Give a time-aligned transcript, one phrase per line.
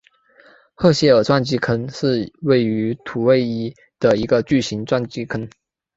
[0.73, 5.47] 赫歇尔撞击坑是位于土卫一的一个巨型撞击坑。